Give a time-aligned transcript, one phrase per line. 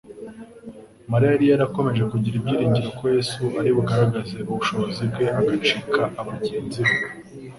[1.11, 6.79] Mariya yari yakomeje kugira ibyiringiro ko Yesu aribugaragaze ubushobozi bwe, agacika abanzi be.